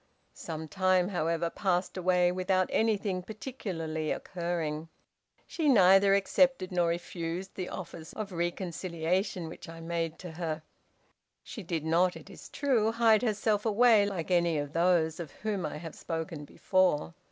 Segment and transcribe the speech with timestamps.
[0.33, 4.89] Some time, however, passed away without anything particularly occurring.
[5.45, 10.63] She neither accepted nor refused the offers of reconciliation which I made to her.
[11.43, 15.67] She did not, it is true, hide herself away like any of those of whom
[15.67, 17.13] I have spoken before.